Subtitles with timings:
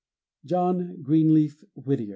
[0.45, 2.09] JOHN GREENLEAF WHITTIER.